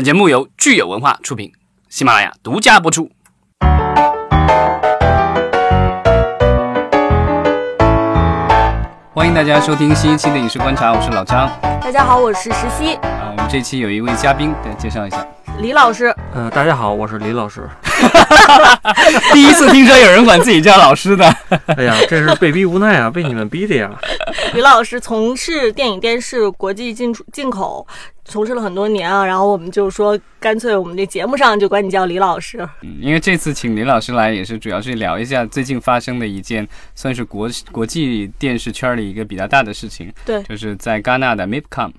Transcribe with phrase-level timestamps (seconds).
[0.00, 1.52] 本节目由聚友文化出品，
[1.90, 3.10] 喜马拉雅独家播出。
[9.12, 11.50] 欢迎大家收听新一期的影视观察，我是老张。
[11.82, 12.94] 大家好，我是石溪。
[12.94, 15.18] 啊，我们这期有一位嘉宾，给，介绍一下。
[15.58, 17.68] 李老师，呃，大家好，我是李老师。
[19.34, 21.26] 第一次听说有人管自己叫老师的。
[21.76, 23.90] 哎呀，这是被逼无奈啊，被你们逼的呀。
[24.54, 27.86] 李老师从事电影、电视国际进出进口，
[28.24, 29.24] 从事了很多年啊。
[29.24, 32.66] 然后我们就说，干脆我们这节目上就管你叫李老师。
[32.80, 40.10] 嗯，因为这次请李老师来，也是主要是聊一下最近发生的一件，算是国国际电视圈里一个比较大的事情。
[40.24, 41.92] 对，就是在戛纳的 MIPCOM。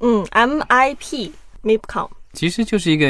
[0.00, 1.30] 嗯，MIP
[1.62, 2.08] MIPCOM。
[2.38, 3.08] 其实就是一个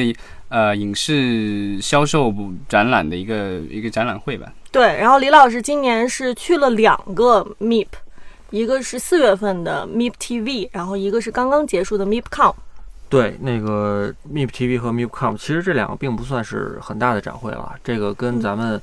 [0.48, 2.34] 呃影视销售
[2.66, 4.50] 展览的一个一个展览会吧。
[4.73, 7.88] 对，然后李老师今年是去了两个 MIP，
[8.48, 12.55] 一个是四月份的 MIP TV，然后一个是刚刚结束的 MIPCOM。
[13.10, 18.80] 对，那个 MIP TV 和 MIPCOM，其实这两个并不算是很大的展会了，这个跟咱们。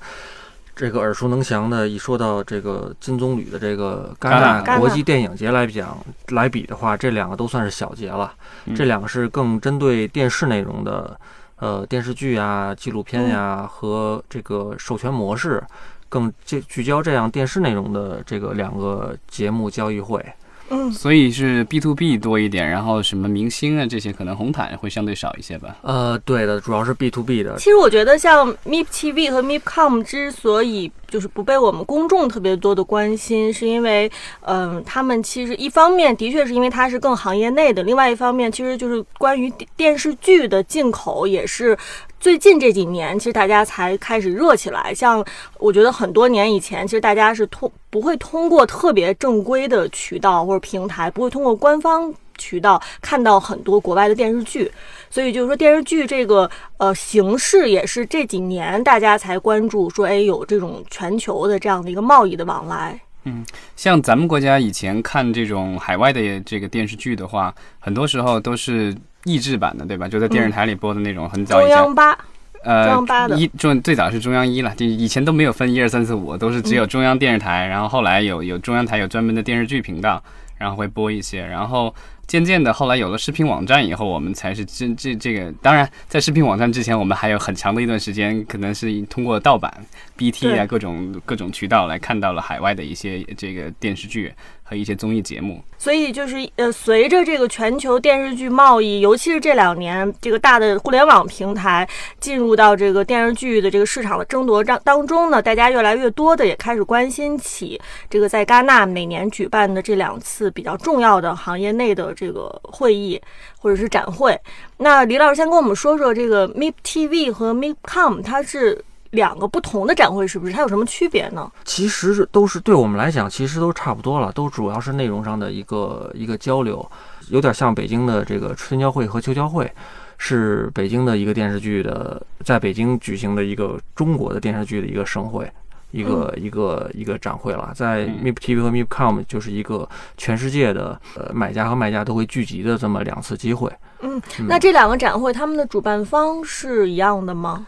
[0.75, 5.97] 这个耳熟能详的，一说到这个金棕榈的这个戛纳国际电影节来讲
[6.29, 8.33] 来比的话，这两个都算是小节了。
[8.75, 11.17] 这两个是更针对电视内容的，
[11.55, 15.63] 呃，电视剧呀、纪录片呀和这个授权模式，
[16.09, 20.21] 更聚聚焦这样电视内容的这个两个节目交易会。
[20.69, 25.75] 嗯，所以是 B to B 多一点，然后什么明星啊这些可能红毯会相对少一些吧。
[25.81, 27.55] 呃，对的，主要是 B to B 的。
[27.57, 41.77] 其实我觉得像 MIP TV 和 MIPCOM 之所以就是不被我们公众特别多的关心，是因为，嗯，他们其实一方面的确是因为它是更行业内的，另外一方面其实就是关于电视剧的进口也是。
[42.19, 44.91] 最近这几年，其实大家才开始热起来。
[44.93, 45.23] 像
[45.59, 54.71] 我觉得很多年以前，其实大家是通不会通过特别正规的渠道或者平台，不会通过官方渠道看到很多国外的电视剧。
[55.11, 62.99] 所以就是说，电视剧这个呃形式也是这几年大家才关注，说哎有这种全球的这样的一个贸易的往来。
[63.25, 63.45] 嗯，
[63.75, 68.95] 像咱们国家以前看这种海外的这个电视剧的话，很多时候都是。
[69.25, 70.07] 译制版的对吧？
[70.07, 71.75] 就在电视台里播的那种，很早以前。
[71.75, 72.17] 中央八，
[72.63, 77.65] 呃，中央八的一中最早是中央一了，就以前都没有分一二三四五，都是只有中央电视台。
[77.65, 80.23] 然后后来有有中央台有专门的电视剧频道，
[80.57, 81.45] 然后会播一些。
[81.45, 81.93] 然后
[82.27, 85.51] 渐渐的，后来有了视频网站以后，我们才是这这这个。
[85.61, 89.71] 当然，在视频网站之前，我们还有很长的一段时间，可能是通过盗版、
[90.15, 94.33] BT 啊各种各种渠道来看到了海外的一些这个电视剧。
[94.67, 101.87] 和一些综艺节目，所以就是呃，随着这个全球电视剧贸易，尤其是这两年这个大的互联网平台
[102.19, 113.21] 进入到这个电视剧的这个市场的争夺当当中呢，大家越来越多的也开始关心起这个在戛纳每年举办的这两次比较重要的行业内的这个会议
[113.59, 114.35] 或者是展会。
[114.77, 118.83] 那李老师先跟我们说说这个 MIP TV 和 MIPCOM，它是。
[119.15, 120.53] 两个不同的展会是不是？
[120.53, 121.51] 它有什么区别呢？
[121.63, 126.85] 其实都是对我们来讲，其实都差不多了，都主要是内容上的一个一个交流，
[127.29, 129.71] 有点像北京的这个春交会和秋交会，
[130.17, 135.49] 是北京的一个电视剧的，在北京举行的一个中国的电视剧的一个盛会，
[135.91, 137.71] 一个一个一个展会了。
[137.73, 139.87] 在 MIP TV 和 MIPCOM 就是一个
[140.17, 143.71] 全世界的呃买家和卖家都会聚集的这么两次机会。
[144.01, 147.65] 嗯，那这两个展会他们的主办方是一样的吗？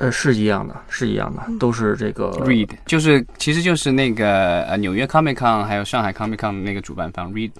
[0.00, 7.52] 呃，是一样的，是一样的，都是这个 Read，就是其实就是那个呃纽约 Comic Con 还有上海 Comic Con 那个主办方 Read。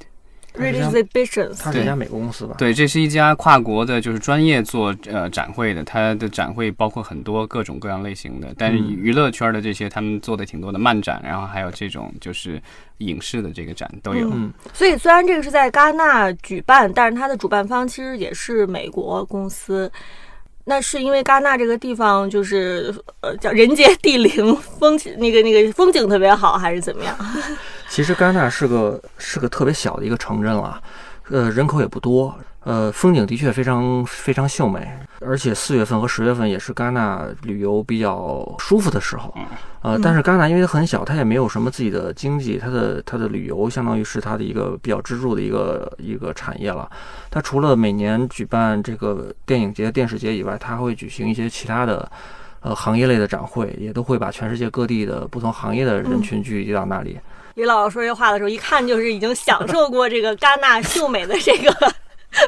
[0.54, 2.56] Read Exhibitions，它是一家美国公司吧？
[2.58, 5.84] 对，这是一家跨国的，就是专业做呃展会的。
[5.84, 12.60] 它的展会包括很多各种各样类型的，但是娱乐圈的这些他们做的挺多的漫展，然后还有这种就是
[12.98, 14.28] 影视的这个展都有。
[14.32, 19.92] 嗯，所以虽然这个是在戛纳举办，但是它的主办方其实也是美国公司。
[20.64, 27.16] 那是因为戛纳这个地方就是呃叫人杰地灵， 风那个那个风景特别好，还是怎么样？
[27.88, 30.80] 其实戛纳是个是个特别小的一个城镇了，
[31.30, 32.34] 呃，人口也不多。
[32.64, 34.86] 呃，风景的确非常非常秀美，
[35.20, 39.34] 而且四月份和十月份也是戛纳旅游比较舒服的时候。
[39.80, 46.86] 呃，但是戛纳因为它很小，它也没有什么自己的经济，它的它的旅游相当于是它的一个比较支柱的一个一个产业了。
[47.30, 52.12] 它除了每年举办这个电影节、电视节以外，它还会举行一些其他的
[52.60, 57.18] 呃行业类的展会，也都会把全世界各地的不同行业的人群聚集到那里。
[57.54, 61.72] 李老师说这话的时候，一看就是已经享受过这个戛纳秀美的这个。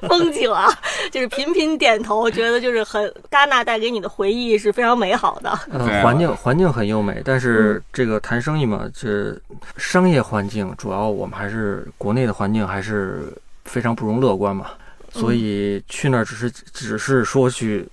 [0.08, 0.68] 风景啊，
[1.10, 5.50] 就是频频点头，觉得就是很戛纳带给你的回忆是非常美好的。
[5.72, 9.36] 呃，环境环境很优美，但是这个谈生意嘛，这
[9.76, 13.24] 商业环境主要我们还是国内的环境还是
[13.64, 14.66] 非常不容乐观嘛。
[15.10, 17.84] 所以去那儿只是只是说去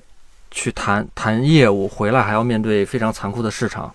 [0.52, 3.92] 去谈谈业务，回来还要面对非常残酷的市场。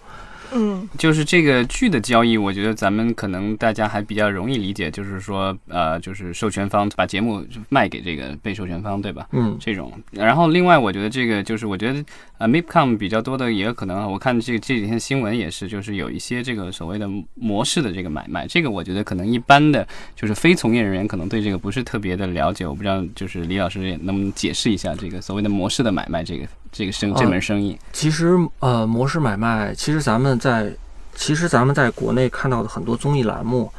[0.54, 0.88] 嗯。
[0.96, 9.26] 就是这个剧的交易，我觉得咱们可能大家还比较容易理解，就是说，呃，就是授权方把节目卖给这个被授权方，对吧？
[9.32, 12.04] 嗯，这种，然后另外我觉得这个就是我觉得
[12.38, 19.86] 呃 MIPCOM 比较多的也有可能，我看这这几天新闻也是，就是有一些这个所谓的模式的这个买卖，这个我觉得可能一般的
[20.16, 27.78] 就是非从业人员可能对这个不是特别的了解，我不知道就是李老师也能不能解释一下这个所谓的模式的买卖这个这个生这门生意？
[27.92, 30.72] 其实呃，模式买卖，其实咱们在
[31.14, 33.72] 其实咱们在国内看到的很多综艺栏目，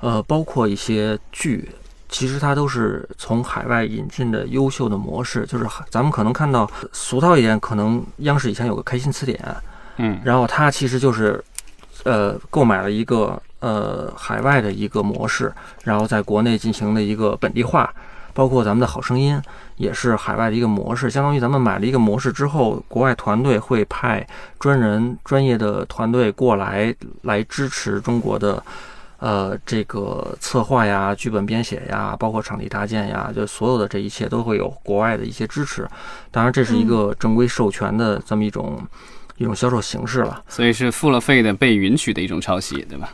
[0.00, 1.68] 呃，包括一些剧。
[2.12, 9.42] 其实它都是从海外引进的优秀的模式，就是咱们可能看到俗套一点，可能央视以前有个开心词典，
[9.96, 11.42] 嗯，然后它其实就是，
[12.04, 15.50] 呃，购买了一个呃海外的一个模式，
[15.84, 17.90] 然后在国内进行的一个本地化，
[18.34, 19.40] 包括咱们的好声音
[19.76, 24.24] 也是海外的一个模式，相当于咱们买了一个模式之后，国外团队会派
[24.58, 28.62] 专人专业的团队过来来支持中国的。
[29.22, 35.88] 呃，这个策划呀、剧本编写呀，包括场地搭建呀，就所有的这一切都会有国外的一些支持。
[36.32, 38.76] 当然，这是一个正规授权的这么一种、
[39.36, 40.42] 一种销售形式了。
[40.48, 43.12] 所以是付了费的被允许的一种抄袭，对吧？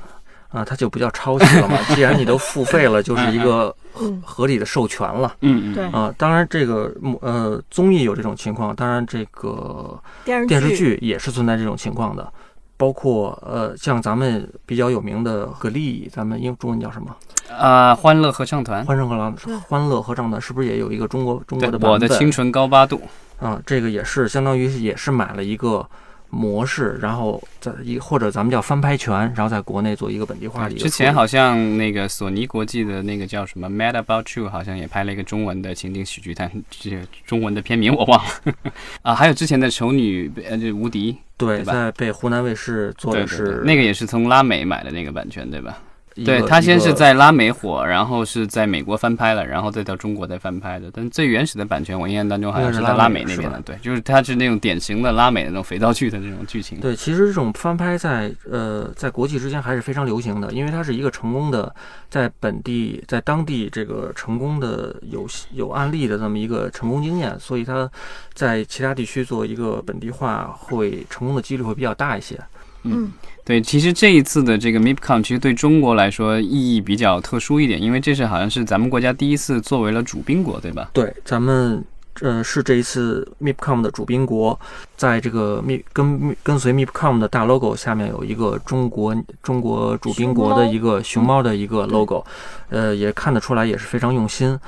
[0.49, 1.77] 啊，它就不叫抄袭了嘛。
[1.95, 5.37] 既然你都付费了，就是一个嗯合理的授权了。
[5.43, 6.91] 嗯嗯，对啊，当然这个
[7.21, 12.33] 呃综艺有这种情况，当然这个电视电视剧也是存在这种情况的。
[12.79, 17.15] 包括呃，像咱们比较有名的格力，咱们英中文叫什么？
[17.55, 21.91] 啊、欢乐合唱团，欢声合唱欢乐合唱团是不是也有一个中国中国的版本？
[21.91, 23.01] 我的清纯高八度，
[23.41, 25.85] 啊，这个也是相当于也是买了一个
[26.31, 30.69] 模式，然后在一或者咱们叫翻拍权，然后在国内做一个本地化。
[30.69, 38.55] 之前好像那个索尼国际的那个叫什么《Mad About You》，好像也拍了一个中文的情景喜剧，但这个中文的片名我忘了
[39.03, 39.15] 啊。
[39.15, 45.79] 还有之前的丑女呃，这无敌，对，在被湖南卫视做的是对，那个也是从拉美买的那个版权，对吧？
[46.25, 50.91] 对他先是在拉美火，然后是在美国翻拍了，然后再到中国再翻拍的。
[50.93, 53.61] 但最原始的版权，我印象当中好像是在拉美那边的。
[53.63, 56.81] 对，就是它是那种典型的拉美的那种肥皂剧的那种剧情。
[56.81, 61.75] 对，其实这种翻拍在呃在国际之间还是非常流行的，因为它是一个成功的
[62.09, 67.91] 在本地在当地这个成功的有有案例的这么一个成功经验，所以它
[68.35, 72.39] 在其他地区做一个本地化会成功的几率会比较大一些。
[72.85, 73.13] 嗯
[73.45, 80.91] 对，其实这一次的这个 MIPCOM 其实对中国来说意义比较特殊一点，因为这是好像是咱们国家第一次作为了主宾国，对吧？
[80.93, 81.83] 对，咱们
[82.21, 84.59] 呃是这一次 MIPCOM 的主宾国，
[84.99, 92.23] 在这个 MIP 跟跟随 MIPCOM 的大 logo 下面有一个中国中国主宾国的一个熊猫的一个 logo，
[92.69, 94.59] 呃，也看得出来也是非常用心，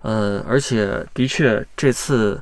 [0.00, 2.40] 呃，而且的确这次。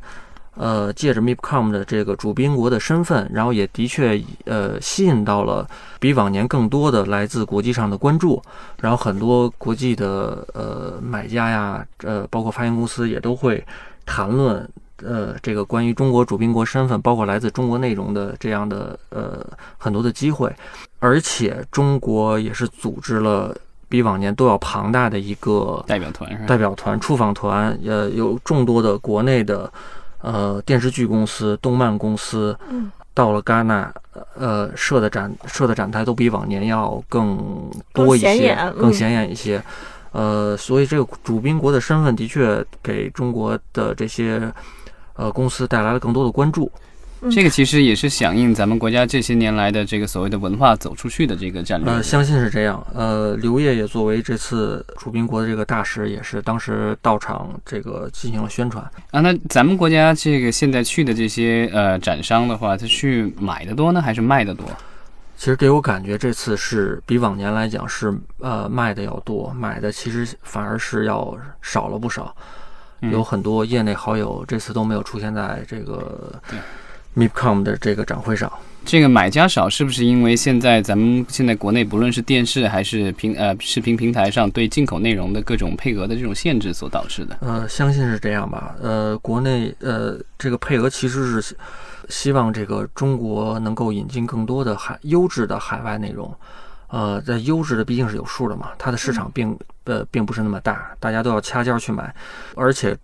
[0.59, 5.65] 呃，借着 MIPCOM 的这个主宾国的身份，然后也的确呃吸引到了
[6.01, 8.43] 比往年更多的来自国际上的关注，
[8.81, 13.65] 然后很多国际的呃买家呀，呃包括发行公司也都会
[14.05, 14.69] 谈论
[15.05, 19.47] 呃这个关于中国主宾国身份，包括来自中国内容的这样的呃
[19.79, 20.53] 很多的机会，
[20.99, 23.57] 而且中国也是组织了
[23.89, 26.47] 比往年都要庞大的一个代表团？
[26.47, 29.73] 代表团、出访团，呃，有众多的国内的
[30.21, 33.93] 呃电视剧公司、动漫公司嗯到了戛纳，
[34.35, 39.63] 呃，设的展设的展台都比往年要更多一些更显眼，一些。
[40.13, 44.51] 呃，所以这个主宾国的身份的确给中国的这些
[45.15, 46.71] 呃公司带来了更多的关注。
[47.31, 51.93] 这个其实也是响应咱们国家这些年来的这个所谓的文化走出去的这个战略。
[51.93, 52.87] 呃，相信是这样。
[52.95, 58.85] 呃，刘烨也作为这次主宾国的这个大使，也是当时到场这个进行了宣传。
[59.11, 64.65] 啊，那咱们国家这个现在去的这些呃展商的话，他去买的多呢，还是卖的多？
[65.37, 72.35] 其实给我感觉这次是比往年来讲是呃卖的要多，买的其实反而是要少了不少。
[73.01, 76.59] 嗯有很多业内好友这次都没有出现在这个对
[77.19, 78.51] MIPCOM 的这个展会上。
[78.85, 87.37] 这个买家少，是不是因为现在咱们现在国内不论是电视还是平呃视频平台上对进口内容的各种配额的这种限制所导致的？
[87.43, 88.75] 呃，相信是这样吧。
[88.81, 91.55] 呃，国内呃这个配额其实是
[92.09, 96.33] 希望这个中国能够引进更多的海优质的海外内容。
[96.87, 99.55] 呃，在优质的毕竟是有数的嘛，它的市场并
[99.89, 102.15] 呃并不是那么大，大家都要掐尖儿去买，
[102.55, 102.95] 而且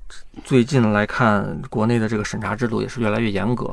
[0.44, 3.72] 最近来看，国内的这个审查制度也是越来越严格，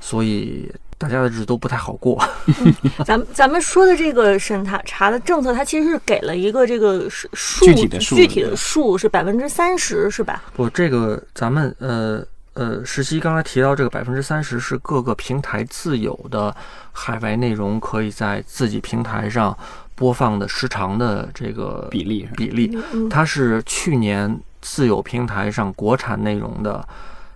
[0.00, 2.18] 所以大家的日子都不太好过。
[3.04, 10.42] 咱们咱们说的这个审查查的政策，它其实是给了一个这个数数具体的数具体的数是百分之三十，是吧？
[10.54, 16.56] 不，这个咱们呃呃，实习刚才提到这个百分之三十是各个平台自有的
[16.90, 19.54] 海外内容可以在自己平台上
[19.96, 26.86] 播放的时长的这个比例比例，嗯，它是去年自有平台上国产内容的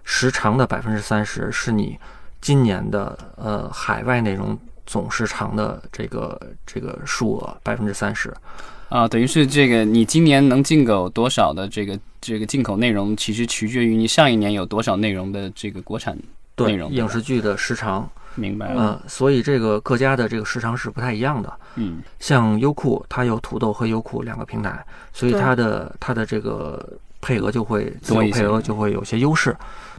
[0.04, 1.98] 时长的百分之三十，是你
[2.40, 8.32] 今年的呃海外内容总时长的这个这个数额百分之三十。
[8.90, 16.22] 啊，等于是这个你今年能进口多少的这个这个进口内容，其实取决于你上一年有多少内容的这个国产内
[16.56, 16.90] 对容。
[16.92, 21.52] 影视剧的时长，明白了，嗯、所以这个各家的这个时长是不太一样的。
[21.76, 29.56] 嗯像优酷，它有土豆和优酷两个平台，所以它的它的这个配额就会自多一些有配额就会有些优势。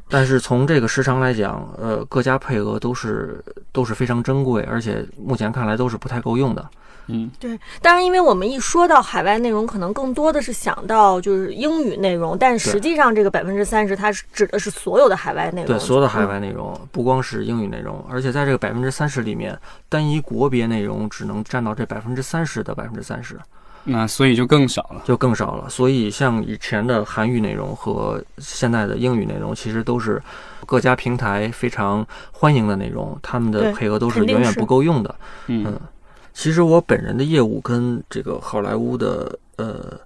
[0.10, 6.70] 但是从这个时长来讲，呃，各家配额都是都是非常珍贵，而且目前看来都是不太够用的。
[7.08, 7.60] 嗯，对。
[7.82, 15.68] 当然，因为我们一说到海外内容，可能更多的是想到就是英语内容，但实际上这个百分之三十，它是指的是所有的海外内容。
[15.68, 19.58] 对，所有的海嗯外内容，不光是英语内容，而且在这个百分之三十里面，
[19.90, 23.38] 单一国别内容只能占到这百分之三十的百分之三十。
[23.84, 25.02] 那所以就更少了。
[25.04, 25.68] 就更少了。
[25.68, 30.22] 所以像以前的韩语内容和现在的英语内容，其实都是
[30.68, 35.16] 各家平台非常欢迎的内容，他们的配额都是远远不够用的。
[35.48, 35.80] 嗯嗯，
[36.34, 40.00] 其实我本人的业务跟这个好莱坞的呃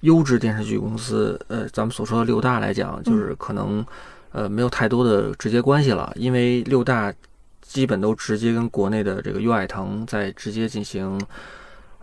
[0.00, 3.84] 优质电视剧公司，呃，咱们所说的六大来讲，就是可能
[4.32, 7.12] 呃没有太多的直接关系了，因为六大
[7.60, 11.20] 基本都直接跟国内的这个优爱腾在直接进行。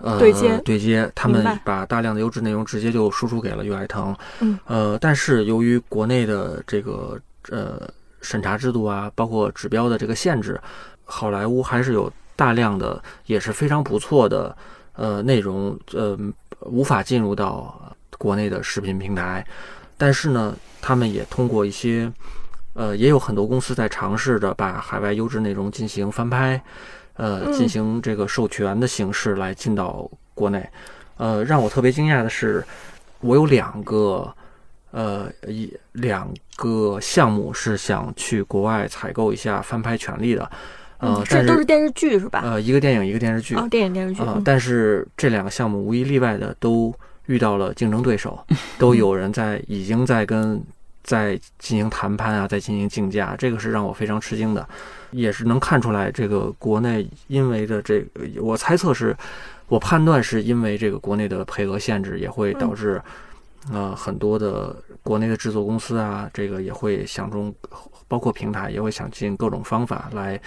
[0.02, 4.16] 呃，对接对接，他们把大量的优质内容直接就输出给了优爱腾。
[4.40, 7.20] 嗯，呃，但是由于国内的这个
[7.50, 7.82] 呃
[8.22, 10.58] 审查制度啊，包括指标的这个限制，
[11.04, 12.10] 好莱坞还是有
[12.40, 14.56] 大量的也是非常不错的
[14.94, 16.18] 呃内容，呃
[16.62, 19.46] 无法进入到国内的视频平台。
[19.98, 22.10] 但是呢，他们也通过一些
[22.76, 26.64] 呃，也有很多公司在尝试着把海外优质内容进行翻拍，
[27.16, 30.66] 呃，嗯进行这个授权的形式来进到国内。
[31.18, 32.66] 呃，让我特别惊讶的是，
[33.20, 34.34] 我有两个
[34.92, 40.50] 呃一两个项目是想去国外采购一下翻拍权利的，
[41.00, 42.42] 呃这都是电视剧是吧？
[42.44, 44.22] 呃一个电影一个电视剧哦，电影电视剧。
[44.22, 46.94] 啊、嗯但是这两个项目无一例外的都
[47.28, 48.44] 遇到了竞争对手，
[48.78, 50.62] 都有人在已经在跟
[51.04, 54.68] 在进行谈判啊，在进行竞价，这个是让我非常吃惊的，
[55.12, 59.16] 也是能看出来这个国内因为的这个，我猜测是，
[59.68, 63.02] 我判断是因为这个国内的配额限制也会导致，
[63.72, 67.54] 呃，很多的国内的制作公司啊，这个也会想中，
[68.08, 70.40] 包括平台也会想尽各种方法来。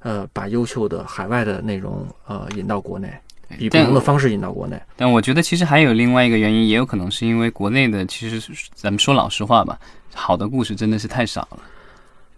[0.00, 3.12] 呃，把优秀的海外的内容呃引到国内，
[3.58, 4.80] 以不同的方式引到国内。
[4.96, 9.78] 但我觉得其实还有另外一个原因，也有可能是因为国内的，其实咱们说老实话吧，
[10.14, 11.58] 好的故事真的是太少了。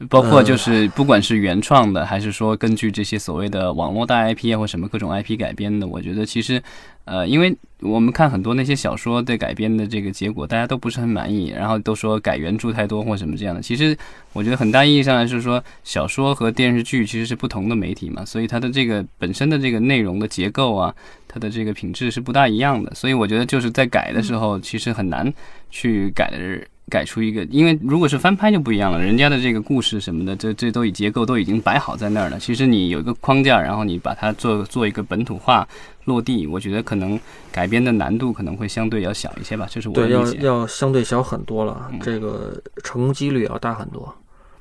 [0.09, 6.63] 包括就是不管是原创的，还是说根据这些所谓的网络大 IP 啊或什么各种 IP 改编的，我觉得其实，
[7.05, 13.61] 呃，因为我们看很多那些小说的改编的这个结果，大家都不是很满意，然后都说改原著太多或什么这样的。
[13.61, 13.95] 其实
[14.33, 20.95] 我觉得很大意义上来是说，小说和电视剧其实是不同的媒体嘛，所以它的这个本身的这个内容的结构啊，
[21.29, 22.95] 它的这个品质是不大一样的。
[22.95, 25.31] 所以我觉得就是在改的时候，其实很难
[25.71, 26.67] 去改的。
[26.91, 32.39] 改出一个，因为如果是翻拍就不一样了，人家的这个故事什么的，这这都已结构都已经摆好在那儿了。
[32.39, 35.67] 其实你有一个框架，然后你把它做做一个本土化
[36.05, 37.19] 落地，我觉得可能
[37.51, 40.39] 改编的难度可能会相对要小一些吧，这是我的对，要理解。
[40.47, 44.15] 要相对小很多了，嗯这个成功几率要大很多。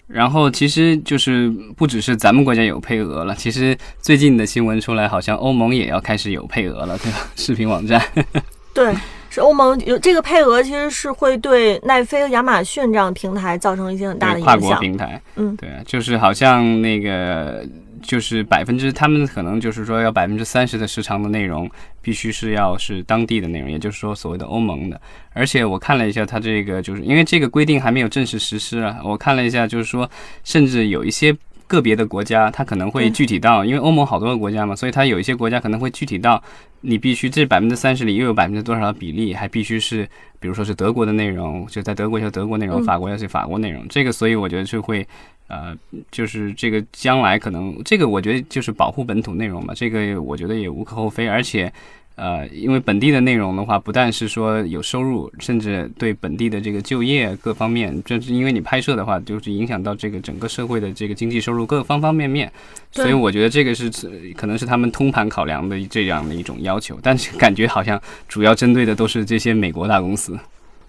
[0.08, 7.20] 然后其实就是不只是咱们国家有配额了，其实最近的新闻出来，好像欧盟也要开始有配额了，对吧？
[7.36, 8.02] 视频网站。
[8.74, 8.92] 对，
[9.30, 14.80] 是欧盟有这个配额，其实是会对奈飞亚马逊这样的平台造成一些很大的影响跨国响。
[14.80, 17.64] 平台，嗯对啊，就是好像那个
[18.02, 21.70] 就是百分之，他们可能就是说要百分之三十的时长的内容
[22.02, 25.00] 必须是要是当地的内容，也就是说所谓的欧盟的。
[25.34, 30.10] 而且我看了一下，它这个就是因为这个规定还没有正式实施啊，我看了一下，就是说
[30.44, 31.36] 甚至有一些。
[31.70, 36.44] 个别的国家，它可能会具体到，因为欧盟好多个国家嘛，所以它有一些国家可能会具体到，
[36.82, 40.04] 你必须这百分之三十里又有百分之多少的比例，还必须是，
[40.40, 45.08] 比如说是德国的内容，就在德国就德国内容，嗯法国要是法国内容，这个所以我觉得就会，
[45.48, 45.78] 呃，
[46.12, 51.72] 就是这个将来可能这个我觉得就是保护本土内容嘛，这个我觉得也无可厚非，而且。
[52.20, 62.52] 呃，因为本地的内容的话，不但是说有收入，甚至对本地的这个就业各方面，就是因为你拍摄的话，就是影响到这个整个社会的这个经济收入各方方面面。
[62.92, 63.90] 所以我觉得这个是
[64.36, 70.38] 可能是他们通盘考量的这样的一种要求，但是感觉好像主要针对的都是这些美国大公司。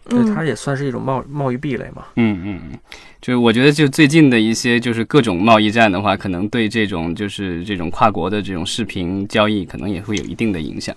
[0.09, 2.07] 对，嗯它也算是一种贸贸易壁垒嘛。
[2.17, 2.79] 嗯嗯嗯，
[3.21, 10.97] 就是我觉得就最近的一些就是各种贸易战的话，可能对这种就是这种跨国的这种视频交易，可能也会有一定的影响。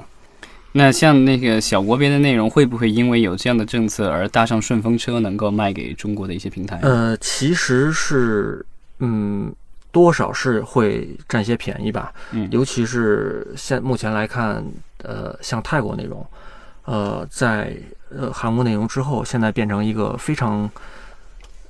[0.75, 6.80] 那像那个小国别的内容，会不会因为有这样的政策而搭上顺风车，能够卖给中国的一些平台？
[6.82, 8.65] 呃，其实是，
[8.98, 9.53] 嗯，
[9.92, 12.12] 多少是会占些便宜吧。
[12.32, 14.65] 嗯尤其是现目前来看，
[15.03, 16.25] 呃，像泰国内容，
[16.86, 17.77] 呃，在
[18.10, 20.68] 呃韩国内容之后，现在变成一个非常，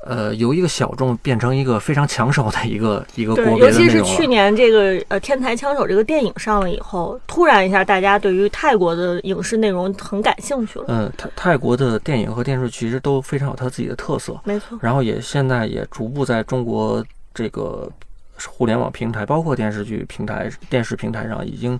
[0.05, 4.03] 呃，由一个小众变成一个非常抢手的一个 一个对，国别尤其是。
[4.03, 10.86] 去年这个呃《天才枪手》这个电影上了以后，突然一下大家对于泰国的影视内容很感兴趣了。
[10.88, 17.89] 嗯，泰泰国的电影和电视其实都非常有它自己的特色，没错，然后也现在也逐步在中国这个
[18.45, 21.79] 互联网平台，包括电视剧平台、电视平台上，已经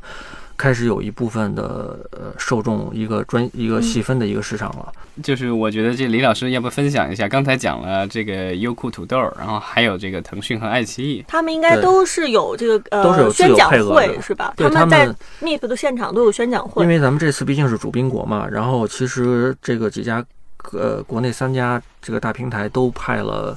[0.57, 4.91] 开始有一部分的呃受众一个专一个细分的一个市场了。
[5.22, 11.24] 就是我觉得这李老师要不分享一下，刚才讲了这个优酷土豆，然后还有这个腾讯和爱奇艺。
[11.27, 14.53] 他们应该都是有这个都是有宣讲配额的会是吧？
[14.57, 16.89] 他们在们 MIP 的现场都有宣讲会因。
[16.89, 20.25] 为咱们这次毕竟是主宾国嘛，然后其实这个几家
[20.72, 23.55] 呃国内三家这个大平台都派了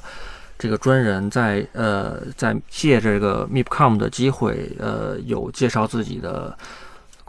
[0.59, 6.55] 这个专人在呃在借这个 MIPCOM 的机会，呃有介绍自己的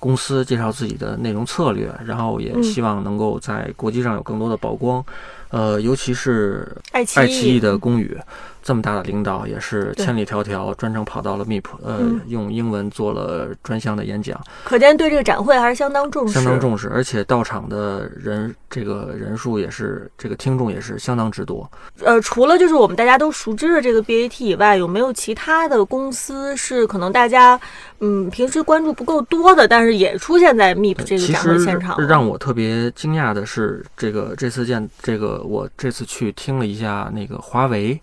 [0.01, 5.05] 公司，介绍自己的内容策略，然后也嗯希望能够在国际上有更多的曝光。
[5.51, 8.17] 呃，尤其是爱奇艺的嗯龚宇，
[8.69, 14.39] 这么大的领导也是千里迢迢专程跑到了 MIP，呃，嗯用英文做了专项的演讲。
[14.63, 16.35] 可见对这个展会还是相当重视。
[16.35, 21.67] 相当重视，而且到场的人这个人数也是这个听众也是相当之多。
[22.05, 27.59] 呃，除了就是我们大家都熟知的这个 BAT 以外，有没有其他的公司是可能大家
[28.01, 32.07] 嗯平时关注不够多的，但是也出现在 MIP 这个其展会实现场了？
[32.07, 37.99] 让我特别惊讶的是，这个这次见这个我这次去听了一下那个华为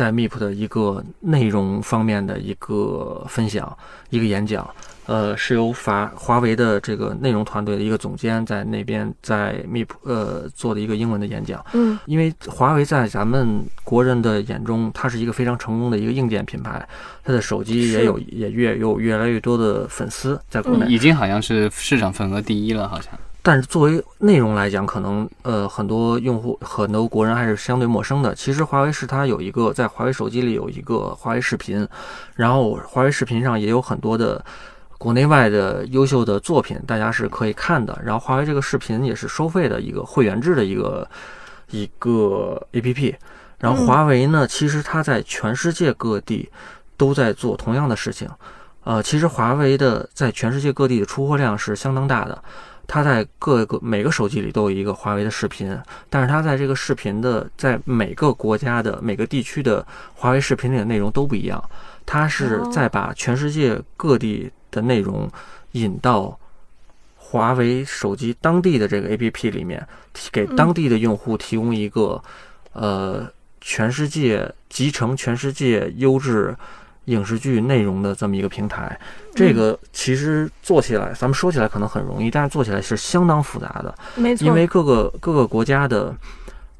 [0.00, 3.76] 在 MIP 的一个内容方面的一个分享，
[4.08, 4.66] 一个演讲。
[5.04, 11.62] 呃，是由华华为的这个内容团队的一个总监在那边在 MIP 呃做的一个英文的演讲。
[11.74, 16.88] 嗯因为华为在咱们国人的眼中，它是一个非常成功的一个硬件品牌，
[17.22, 20.86] 它的手机也有也越有越来越多的粉丝在国内。
[20.86, 23.12] 嗯已经好像是市场份额第一了，好像。
[23.42, 28.34] 但是作为内容来讲，可能呃很多用户很多国人还是相对陌生的。
[28.34, 31.86] 其实华为是它有一个在华为手机里有一个华为视频，
[32.36, 34.44] 然后华为视频上也有很多的
[34.98, 37.98] 国内外的优秀的作品，大家是可以看的。
[38.04, 41.08] 然后华为这个视频也是收费的一个会员制的一个
[41.70, 43.14] 一个 APP。
[43.58, 46.50] 然后华为呢，其实它在全世界各地
[46.98, 48.28] 都在做同样的事情。
[48.84, 52.42] 呃，其实华为的在全世界各地的出货量是相当大的。
[52.92, 61.62] 它在各个每个手机里都有一个华为的视频，但是它在这个视频的在每个国家的每个地区的华为视频里的内容都不一样。
[62.04, 65.30] 它是哦在把全世界各地的内容
[65.72, 66.36] 引到
[67.16, 69.86] 华为手机当地的这个 APP 里面，
[70.32, 72.20] 给嗯当地的用户提供一个、
[72.72, 73.24] 呃
[73.62, 76.56] 全世界集成全世界优质
[77.10, 78.98] 影视剧内容的这么一个平台。
[79.34, 86.14] 这个其实做起来，咱们说起来可能很容易，但是做起来是相当复杂的，没错，因为各个各个国家的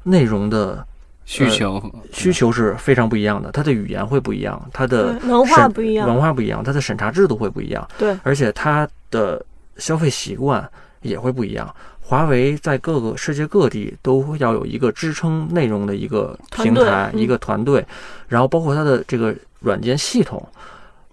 [0.03, 0.85] 内容的
[1.25, 6.07] 需求需求是非常不一样的，它的语言会不一样，它的文化不一样。
[6.07, 9.43] 文化不一样，它的审查制度会不一样，对，而且它的
[9.77, 10.69] 消费习惯
[11.01, 11.73] 也会不一样。
[12.11, 17.85] 华为在各个世界各地都会要有一个支撑内容的一个平台，嗯一个团队，
[18.27, 20.45] 然后包括它的这个软件系统，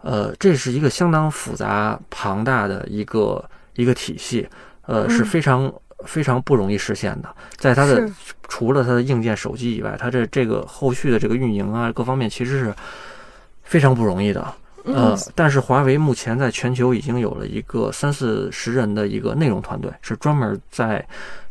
[0.03, 4.45] 呃，这是一个相当复杂庞大的一个一个体系，
[4.87, 5.73] 呃，是嗯非常
[6.05, 7.33] 非常不容易实现的。
[7.55, 8.11] 在它的
[8.49, 12.75] 除了它的硬件手机以外，它这这个后续的这个运营啊，各方面其实是
[13.63, 14.53] 非常不容易的。
[14.95, 21.07] 呃，但是华为目前在全球已经有了一个三四十人的一个内容团队，是专门在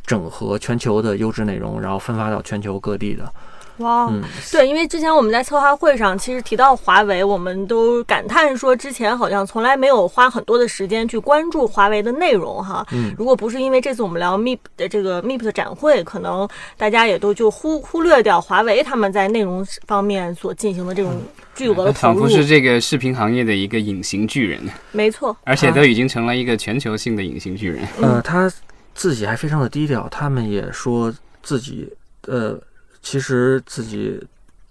[0.06, 3.32] 整合全球的优质内容，然后分发到全球各地的。
[3.78, 12.86] 哇，嗯，对，因为之前我们在策划会上其实提到华为，我们都感叹说之前好像从来没有花很多的时间去关注华为的内容哈。
[12.92, 21.13] 嗯如果不是因为这次我们聊 MIP 的这个 MIP 的展会，可能大家也都就忽忽略掉华为他们在内容方面所进行的这种
[21.56, 22.30] 巨额的投入仿佛。
[22.30, 24.62] 是这个视频行业的一个隐形巨人，
[24.92, 27.88] 没错，而且都已经成了一个全球性的隐形巨人。
[28.02, 28.52] 呃，他
[28.94, 31.92] 自己还非常的低调，他们也说自己
[32.28, 32.60] 呃，
[33.02, 34.20] 其实自己。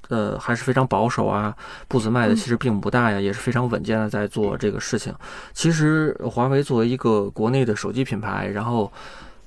[0.09, 1.53] 呃，还是非常保守啊，
[1.89, 5.13] 步子迈的嗯其实并不大呀，也是非常稳健的在做这个事情。
[5.53, 8.93] 其实华为作为一个国内的手机品牌，然后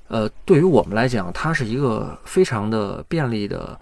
[0.08, 3.74] 呃，对于我们来讲，它是一个非常的便利的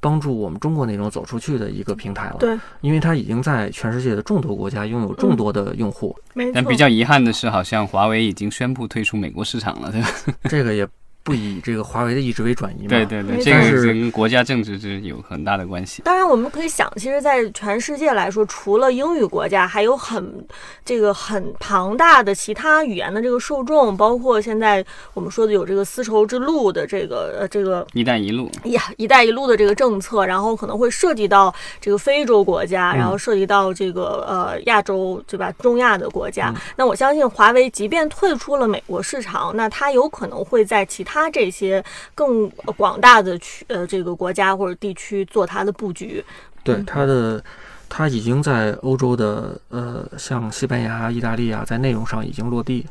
[0.00, 2.38] 帮助我们中国内容走出去的一个平台了。
[2.40, 6.52] 对，因为它已经在全世界的众多国家拥有众多的用户，没错。
[6.52, 10.08] 但比较遗憾的是，好像华为已经宣布退出美国市场了，对吧？
[10.50, 10.84] 这个也
[11.24, 12.88] 不以这个华为的意志为转移嘛。
[12.90, 16.02] 对对对，这个是跟国家政治是有很大的关系。
[16.02, 20.46] 当然，我们可以想，其实，在全世界来说，除了英语国家，还有很
[20.84, 24.84] 这个很庞大的其他语言的这个受众，包括现在
[25.14, 35.50] 我们说的有这个丝绸之路的这个呃这个“一带一路呀“一带一路”的这个政策，然后可能会涉及到这个非洲国家，嗯然后涉及到这个呃亚洲对吧？
[35.58, 36.52] 中亚的国家。
[36.54, 46.24] 嗯那我相信华为即便退出了美国市场，那它有可能会在其他这些更广大的区呃这个国家或者地区做它的布局。
[46.62, 47.44] 对嗯它的，
[47.88, 52.86] 它已经在欧洲的呃，像西班牙、意大利啊，在内容上已经落地，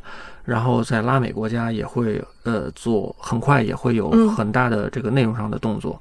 [0.45, 5.99] 然后在拉美国家也会呃做，很快也会有嗯很大的这个内容上的动作。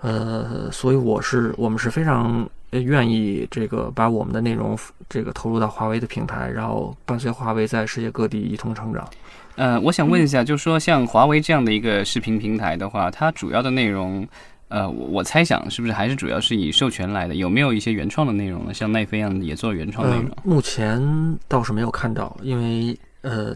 [0.00, 9.08] 呃，所以我是我们是非常呃愿意这个把我们的内容这个投入到华为的平台，然后伴随华为在世界各地一同成长。”。
[9.56, 14.26] 呃，我想问一下，就是说像华为这样的一个视频平台的话，它主要的内容，
[14.66, 17.36] 呃，我我猜想是不是还是主要是以授权来的？
[17.36, 18.74] 有没有一些原创的内容呢？
[18.74, 20.28] 像奈飞一样也做原创内容？
[20.30, 20.36] 呃。
[20.42, 23.54] 目前倒是没有看到，因为呃，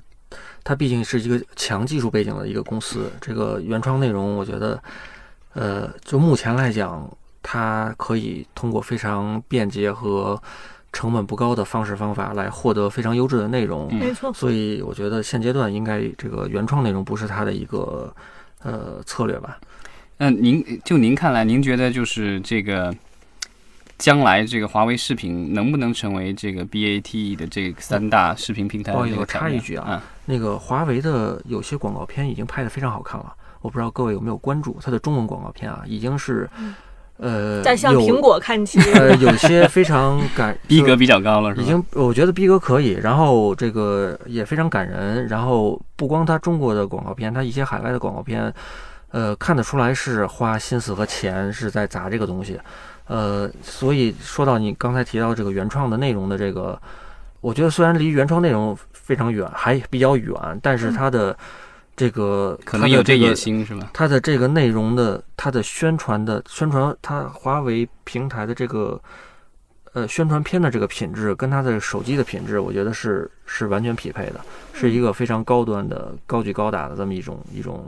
[0.63, 4.81] 它毕竟是一个强技术背景的一个公司，这个原创内容，我觉得，
[5.55, 7.11] 呃，就目前来讲，
[7.51, 10.39] 它可以通过非常便捷和
[10.93, 13.89] 成本不高的方式方法来获得非常优质的内容。
[13.91, 13.99] 嗯。
[13.99, 18.15] 没错，所以我觉得现阶段应该这个原创内容不是它的一个
[18.63, 19.59] 呃策略吧。
[20.19, 22.95] 那、您就您看来，您觉得就是这个
[23.97, 33.33] 将来这个华为视频能不能成为这个 BAT 的这三大视频平台的不好意思我插一句啊啊，那个华为的有些广告片已经拍得非常好看了，
[33.63, 36.51] 我不知道各位有没有关注它的中文广告片啊，已经是
[37.19, 38.81] 呃在向苹果看齐。
[38.93, 41.63] 呃有些非常感 逼格比较高了，是吧？
[41.63, 48.53] 已经我觉得逼格可以，然后这个也非常感人，然后不光他中国的广告片，他一些海外的广告片，
[49.11, 52.59] 呃看得出来是花心思和钱是在砸这个东西，
[53.07, 56.81] 呃，所以说到你刚才提到这个原创的内容的这个，
[57.41, 61.37] 我觉得虽然离原创内容非常远，还比较远，但是它的
[61.99, 63.91] 这个可能有这个野心，是吧？
[63.93, 69.01] 它的这个内容的，它的宣传的宣传，它华为平台的这个
[69.95, 74.41] 呃宣传片的这个品质，跟它的手机的品质，我觉得是是完全匹配的，
[74.73, 77.85] 是一个非常高端的、高举高打的这么一种一种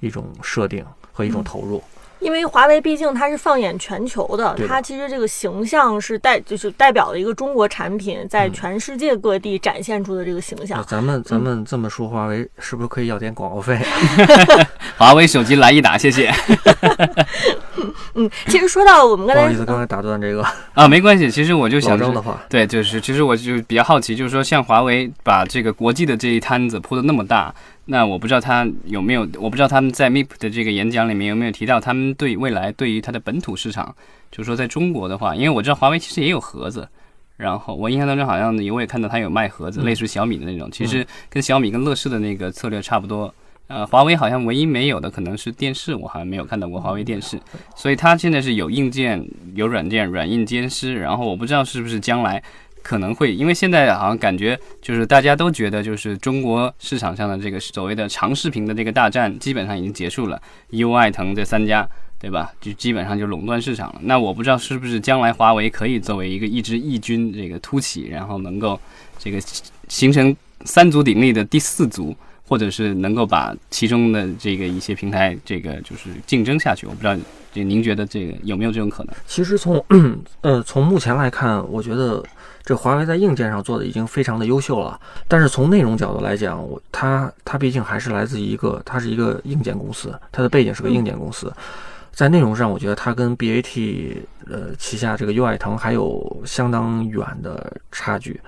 [0.00, 1.82] 一种设定和一种投入。
[2.20, 10.84] 因为华为毕竟它是放眼全球的它其实这个形象是代就是代表了一个中国产品在嗯全世界各地展现出的这个形那象。
[10.86, 13.78] 咱们咱们这么说，华为是不是可以要点广告费？
[14.98, 16.32] 华为手机来一打，谢谢
[18.14, 21.30] 嗯，其实说到我们刚才不好意思，刚才打断这个 啊，没关系。
[21.30, 27.54] 其实我就想是张的话，对，就是其实我就比较好奇，就是说像华为把这个国际的这一摊子铺的那么大，
[27.90, 33.94] 那我不知道他有没有，我不知道他们在 MIP 的这个演讲里面有没有提到他们对未来对于它的本土市场，
[34.30, 36.86] 就是说在中国的话，因为我知道华为其实也有盒子。
[37.38, 43.32] 然后我印象当中好像我也看到它有卖盒子，嗯类似于小米的那种，其实跟小米跟乐视的那个策略差不多。
[43.68, 47.38] 呃，华为好像唯一没有的可能是电视，我好像没有看到过华为电视，
[47.76, 49.22] 所以它现在是有硬件、
[49.54, 50.94] 有软件，软硬兼施。
[50.94, 52.42] 然后我不知道是不是将来
[52.88, 61.86] 可能会，因为现在好像感觉就是大家都觉得就是中国市场上的这个所谓的长视频的这个大战基本上已经结束了，优爱腾这三家。
[62.20, 62.50] 对吧？
[62.60, 64.00] 就基本上就垄断市场了。
[64.02, 68.76] 那我不知道是不是将来华为可以作为一个一支异军这个突起，然后能够
[69.20, 69.40] 这个
[69.86, 76.88] 形成三足鼎立的第四足，或者是能够把其中的这个一些平台这个就是竞争下去。
[76.88, 77.16] 我不知道
[77.52, 79.14] 这您觉得这个有没有这种可能？
[79.26, 79.84] 其实从
[80.42, 82.22] 呃从目前来看，我觉得
[82.62, 85.00] 这华为在硬件上做的已经非常的优秀了。
[85.26, 91.52] 但是从内容角度来讲，我它它毕竟还是来自于一个，它是一个硬件公司，它的背景是个硬件公司。
[92.12, 98.40] 在内容上，我觉得它跟 BAT 呃旗下这个优爱腾还有相当远的差距。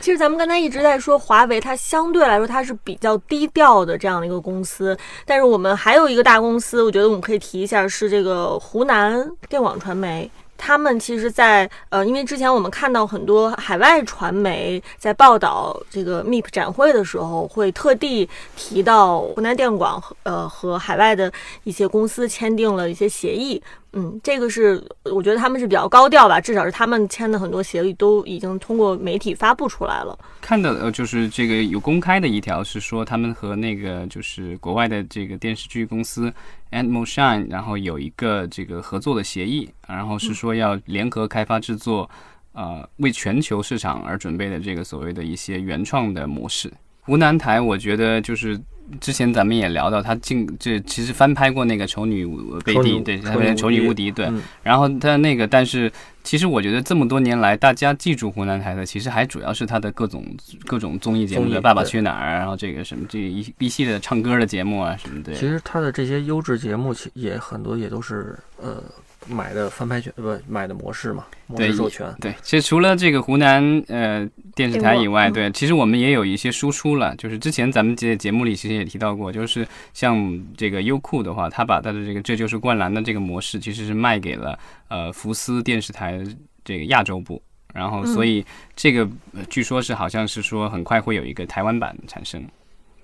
[0.00, 4.96] 其实咱们刚才一直在说华为，它相对来说它是比较低调的这样的一个公司。
[5.24, 10.30] 但是我们还有一个大公司，我觉得我们可以提一下，是这个湖南电广传媒。
[10.60, 23.62] 他们其实，在呃，因为之前我们看到很多海外传媒在报道这个 MIP 展会的时候，会特地提到湖南电广和呃和海外的一些公司签订了一些协议。
[23.94, 30.18] 嗯，这个是我觉得他们是比较高调吧，至少是他们签的很多协议都已经通过媒体发布出来了。
[30.40, 36.32] 看的呃，就是这个有公开的一条是说，他们和那个就是国外的这个电视剧公司
[36.70, 42.08] Animal Shine，然后有一个这个合作的协议，然后是说要联合开发制作，
[42.52, 46.70] 呃，为全球市场而准备的这个所谓的一些原创的模式。
[47.08, 48.60] 湖南台，我觉得就是。
[49.02, 52.24] 之前咱们也聊到，他进这其实翻拍过那个《丑女
[52.64, 54.26] 贝蒂》，对，他《丑女无敌》，对。
[54.62, 55.92] 然后他那个，但是
[56.24, 60.24] 其实我觉得这么多年来，大家记住湖南台的，其实还主要是他的各种
[60.66, 65.34] 各种综艺节目，《爸爸去哪儿》，然后这个什么这一一系列唱歌的节目啊什么的。
[65.34, 68.82] 其实他的这些优质节目，其也很多也都是呃。
[69.28, 71.24] 买的翻拍权不买的模式嘛？
[71.46, 72.34] 模式授权对。
[72.42, 77.14] 其实除了这个湖南呃电视台以外，对，其实我们也有一些输出了。
[77.16, 86.20] 就是之前咱们节节目里其实也提到过，就是像这个优酷的话，他把他的这个这就是灌篮的这个模式，其实是卖给了呃福斯电视台
[86.64, 87.40] 这个亚洲部。
[87.72, 89.08] 然后所以这个
[89.48, 92.44] 据说是好像是说很快会有一个台湾版产生。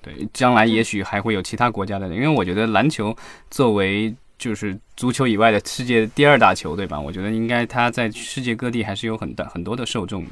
[0.02, 3.16] 对，将来也许还会有其他国家的，因为我觉得篮球
[3.50, 4.14] 作为。
[4.38, 7.00] 就是足球以外的世界第二大球，对吧？
[7.00, 10.24] 我觉得应该它在世界各地还是有很大很多的受众。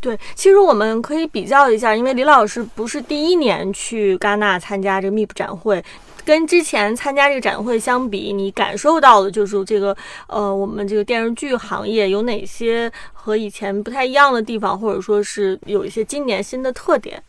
[0.00, 5.84] 对，其实我们可以比较一下，因为李老师不是第一年去戛纳参加这个 MIP 展会，
[6.24, 9.94] 跟之前参加这个展会相比，你感受到的就是这个
[10.26, 17.22] 呃，我们这个电视剧行业有哪些和以前不太一样的地方，或者说是有一些今年新的特点？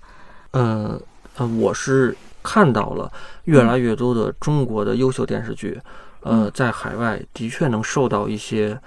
[0.51, 0.97] 呃
[1.35, 3.11] 呃，我是看到了
[3.43, 5.77] 越来越多的中国的优秀电视剧。
[6.21, 8.79] 呃，在海外的确能受到一些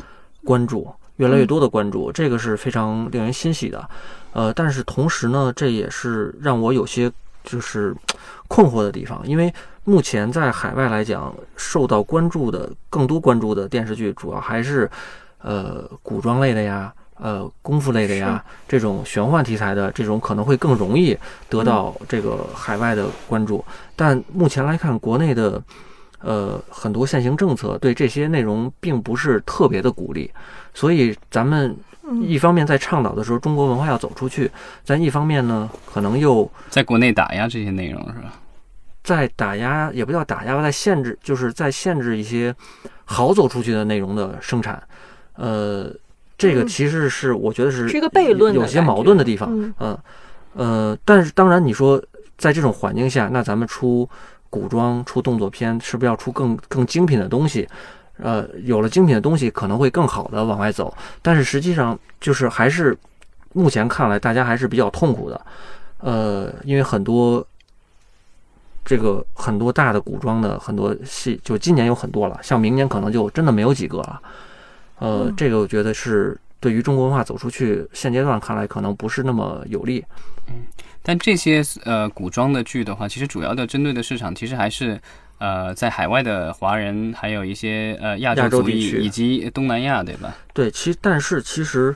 [0.44, 3.88] 关注，越来越多的关注，这个是非常令人欣喜的。
[4.32, 7.10] 呃，但是同时呢，这也是让我有些
[7.42, 7.94] 就是
[8.46, 14.88] 困惑的地方，因为目前在海外来讲，受到关注的更多关注的电视剧，主要还是
[15.42, 21.18] 呃古装类的呀，呃功夫类的呀，这种玄幻题材的这种可能会更容易
[21.48, 23.64] 得到这个海外的关注。
[23.96, 25.60] 但目前来看，国内的。
[26.24, 30.30] 呃，很多现行政策对这些内容并不是特别的鼓励，
[30.72, 31.76] 所以咱们
[32.22, 34.50] 一方面在倡导的时候，中国文化要走出去，
[34.82, 38.32] 咱一方面呢，可能又在国内打压这些内容，是吧？
[39.02, 42.54] 在打压也不叫打压吧，在限制，就是在限制一些
[43.04, 44.82] 好走出去的内容的生产。
[45.34, 45.92] 呃，
[46.38, 49.74] 这个其实是我觉得是是一个悖论，有些矛盾的地方。
[49.78, 49.98] 嗯
[50.54, 52.02] 呃，但是当然你说
[52.38, 54.08] 在这种环境下，那咱们出。
[54.54, 57.68] 古装出动作片，是不是要出更更精品的东西？
[58.18, 60.96] 呃，有了精品的东西，可能会更好的往外走。
[61.20, 62.96] 但是实际上，就是还是
[63.52, 65.40] 目前看来，大家还是比较痛苦的。
[65.98, 67.44] 呃，因为很多
[68.84, 74.22] 这个很多大的古装的很多戏，就今年有很多了，像明年可能就真的没有几个了。
[75.00, 80.03] 呃，这个我觉得是对于中国文化走出去，现阶段看来可能不是那么有利。
[80.48, 80.64] 嗯。
[81.03, 84.98] 但这些呃古装的剧的话，其实主要的针对的市场其实还是
[85.37, 90.35] 呃在海外的华人，还有一些呃亚洲地区以及东南亚，对吧？
[90.55, 91.94] 对，其但是其实，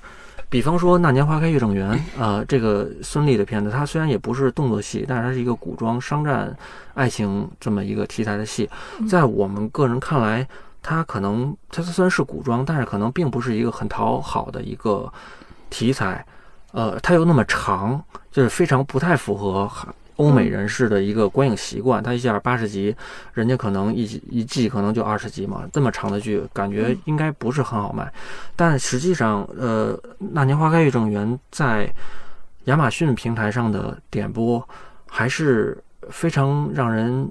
[0.51, 6.55] 比方说《那年花开月正圆》啊，这个孙俪的片子，它虽然也不是动作戏，但是它是一个古装商战
[6.93, 8.69] 爱情这么一个题材的戏，
[9.09, 10.47] 在我们个人看来，
[10.83, 15.12] 它可能它虽然是古装，但是可能并不是一个很讨好的一个
[15.71, 16.25] 题材。
[16.73, 19.71] 呃，它又那么长，就是非常不太符合
[20.17, 22.03] 欧美人士的一个观影习惯。
[22.03, 22.95] 它一下八十集，
[23.33, 28.12] 人家可能一一季可能就二十集嘛，这么长的剧，感觉应该不是很好卖。
[28.55, 31.91] 但实际上，呃，《那年花开月正圆》在
[32.64, 34.67] 亚马逊平台上的点播
[35.09, 37.29] 还是非常让人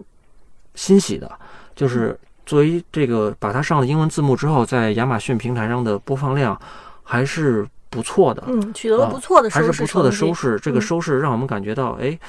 [0.73, 1.31] 欣喜的。
[1.75, 6.59] 就是作为这个把它上了英文字幕之后，在亚马逊平台上的播放量
[7.03, 7.63] 还是。
[7.89, 10.59] 不错的，嗯，取得了不错的收视，还是不错的收视。
[10.59, 12.19] 这个收视让我们感觉到，哎，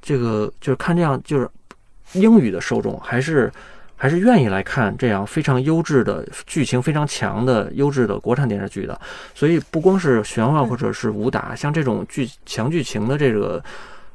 [0.00, 1.50] 这个就是看这样，就是
[2.12, 3.52] 英语的受众还是
[3.96, 8.98] 还是愿意来看这样非常优质的剧情非常强的优质的国产电视剧的。
[9.34, 13.62] 所以不光是玄幻或者是武打，像这种剧强剧情的这个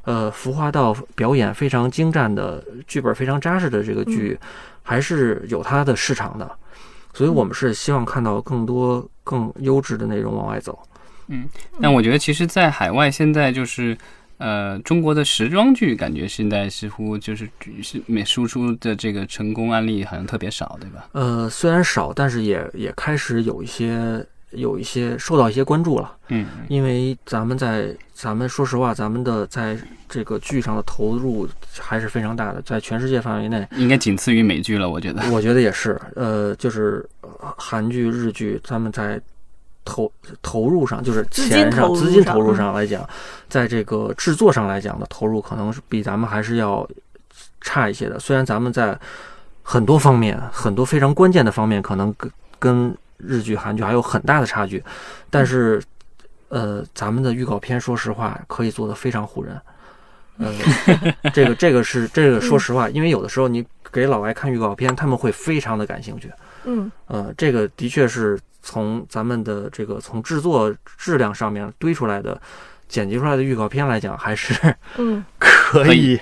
[0.05, 4.39] 呃服化道表演非常精湛的剧本非常扎实的这个剧，
[4.83, 6.49] 还是有它的市场的。
[7.15, 10.77] 所以我们是希望看到更多更优质的内容往外走。
[11.27, 11.47] 嗯
[11.79, 13.97] 但我觉得，其实，在海外现在就是，
[14.37, 17.47] 呃，中国的时装剧感觉现在似乎就是
[17.81, 21.07] 是美输出的这个成功案例好像特别少，对吧？
[21.13, 26.11] 呃，虽然少，但是也也开始有一些有一些受到一些关注了。
[26.29, 31.47] 嗯，因为咱们在咱们说实话，咱们的在这个剧上的投入
[31.79, 35.21] 还是非常大的，在全世界范围内，应该仅次于美剧了，我觉得。
[35.31, 35.99] 我觉得也是。
[36.15, 39.19] 呃，就是呃韩剧、日剧，咱们在
[39.85, 40.11] 投
[40.41, 43.07] 投入上，就是钱上、资金投入上上来讲，
[43.49, 46.87] 在这个制作上来讲的投入，可能是比咱们还是要
[47.61, 48.17] 差一些的。
[48.19, 48.97] 虽然咱们在
[49.61, 54.83] 很多方面、很多非常关键的方面，可能跟跟日剧、韩剧还有很大的差距，
[55.29, 55.81] 但是，
[56.49, 59.59] 呃，咱们的预告片，说实话，可以做得非常唬人。
[60.37, 60.51] 呃，
[61.31, 66.31] 这个这个是这个，说实话，因为有的时候你给老外看预告片，他们会非常的感兴趣。
[66.65, 72.39] 嗯呃，这个的确是从咱们的这个从制作质量上面堆出来的、
[72.87, 74.53] 剪辑出来的预告片来讲，还是
[74.97, 76.19] 嗯，可以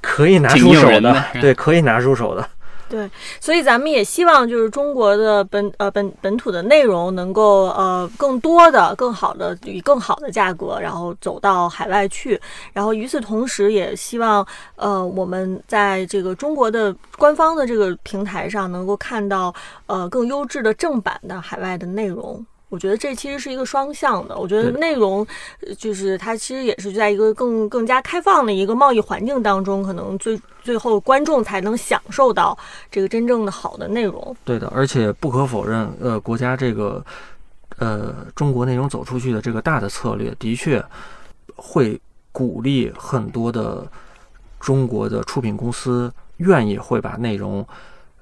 [0.00, 2.48] 可以拿出手的对，可以拿出手的。
[2.92, 12.38] 对所以咱们也希望就是中国的本呃本本土的内容能够呃更多的、更好的以更好的价格，然后走到海外去。
[12.74, 19.54] 然后与此同时，也希望呃我们在这个中国的官方的这个平台上能够看到
[19.86, 22.44] 呃更优质的正版的海外的内容。
[22.72, 24.34] 我觉得这其实是一个双向的。
[24.34, 25.26] 我觉得内容
[25.60, 32.58] 呃就是它其实也是在一个更更加开放的一个贸易环境当中，可能最最后观众才能享受到
[32.90, 34.34] 这个真正的好的内容。
[34.42, 37.04] 对的，而且不可否认，呃，国家这个
[37.76, 40.82] 呃中国内容走出去的这个大的策略，的确
[41.54, 42.00] 会
[42.32, 43.86] 鼓励很多的
[44.58, 47.66] 中国的出品公司愿意会把内容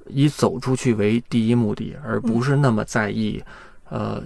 [0.06, 3.40] 以走出去为第一目的，而不是那么在意
[3.90, 4.22] 呃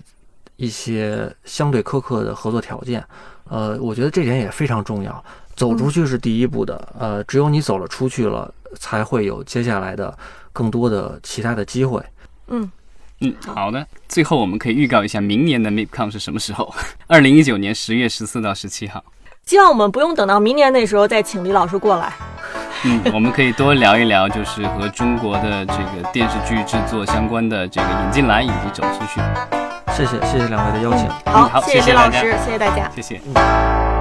[0.56, 3.04] 一些相对苛刻的合作条件。
[3.50, 5.22] 呃，我觉得这点也非常重要。
[5.56, 10.16] 走出去是第一步的，呃，只有你走了出去了，才会有接下来的
[10.52, 12.02] 更多的其他的机会。
[12.48, 12.70] 嗯，
[13.20, 13.86] 嗯，好的。
[14.08, 16.74] 最后我们可以预告一下明年的 MIPCOM 是什么时候？
[17.06, 19.04] 二零一九年十月十四到十七号。
[19.46, 22.12] 希望我们不用等到明年那时候再请李老师过来。
[22.84, 29.20] 嗯，我们可以多聊一聊，就是和中国的这个电视剧制作相关的这个引进来以及走出去。
[29.92, 31.08] 谢谢谢谢两位的邀请。
[31.32, 32.90] 好，好谢李老师，谢谢大家。
[32.94, 33.20] 谢谢。
[33.34, 33.93] 嗯